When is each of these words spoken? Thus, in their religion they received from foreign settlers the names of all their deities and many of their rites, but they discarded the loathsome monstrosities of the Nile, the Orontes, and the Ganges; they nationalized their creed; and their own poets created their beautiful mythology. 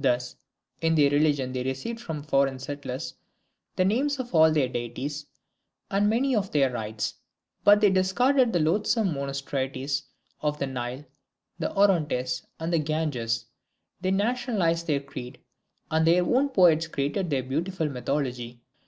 Thus, 0.00 0.34
in 0.80 0.96
their 0.96 1.10
religion 1.10 1.52
they 1.52 1.62
received 1.62 2.00
from 2.00 2.24
foreign 2.24 2.58
settlers 2.58 3.14
the 3.76 3.84
names 3.84 4.18
of 4.18 4.34
all 4.34 4.50
their 4.50 4.66
deities 4.68 5.26
and 5.92 6.10
many 6.10 6.34
of 6.34 6.50
their 6.50 6.72
rites, 6.72 7.14
but 7.62 7.80
they 7.80 7.90
discarded 7.90 8.52
the 8.52 8.58
loathsome 8.58 9.14
monstrosities 9.14 10.02
of 10.40 10.58
the 10.58 10.66
Nile, 10.66 11.04
the 11.60 11.72
Orontes, 11.76 12.44
and 12.58 12.72
the 12.72 12.80
Ganges; 12.80 13.44
they 14.00 14.10
nationalized 14.10 14.88
their 14.88 14.98
creed; 14.98 15.38
and 15.88 16.04
their 16.04 16.24
own 16.24 16.48
poets 16.48 16.88
created 16.88 17.30
their 17.30 17.44
beautiful 17.44 17.88
mythology. 17.88 18.62